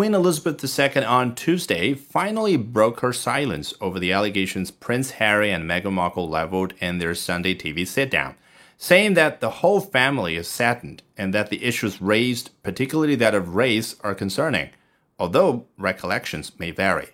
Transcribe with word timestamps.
Queen 0.00 0.14
Elizabeth 0.14 0.64
II 0.64 1.04
on 1.04 1.34
Tuesday 1.34 1.92
finally 1.92 2.56
broke 2.56 3.00
her 3.00 3.12
silence 3.12 3.74
over 3.82 3.98
the 4.00 4.12
allegations 4.12 4.70
Prince 4.70 5.10
Harry 5.10 5.50
and 5.50 5.68
Meghan 5.68 5.92
Markle 5.92 6.26
leveled 6.26 6.72
in 6.80 6.96
their 6.96 7.14
Sunday 7.14 7.54
TV 7.54 7.86
sit 7.86 8.10
down, 8.10 8.34
saying 8.78 9.12
that 9.12 9.40
the 9.40 9.50
whole 9.50 9.78
family 9.78 10.36
is 10.36 10.48
saddened 10.48 11.02
and 11.18 11.34
that 11.34 11.50
the 11.50 11.62
issues 11.62 12.00
raised, 12.00 12.48
particularly 12.62 13.14
that 13.16 13.34
of 13.34 13.54
race, 13.54 13.94
are 14.00 14.14
concerning, 14.14 14.70
although 15.18 15.66
recollections 15.76 16.58
may 16.58 16.70
vary. 16.70 17.10